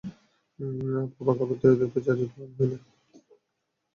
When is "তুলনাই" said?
2.31-2.55